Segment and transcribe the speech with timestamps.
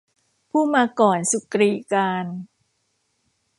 [0.51, 2.25] ผู้มาก่อนสุกรีกาล